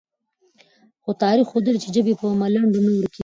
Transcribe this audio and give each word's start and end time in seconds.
خو 1.03 1.11
تاریخ 1.23 1.45
ښودلې، 1.51 1.79
چې 1.83 1.89
ژبې 1.95 2.13
په 2.19 2.25
ملنډو 2.41 2.79
نه 2.85 2.91
ورکېږي، 2.93 3.19